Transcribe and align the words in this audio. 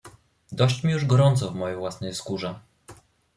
"Dość 0.51 0.83
mi 0.83 0.91
już 0.91 1.05
gorąco 1.05 1.51
w 1.51 1.55
mojej 1.55 1.77
własnej 1.77 2.13
skórze." 2.15 2.59